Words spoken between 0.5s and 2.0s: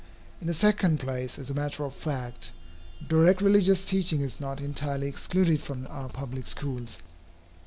second place, as a matter of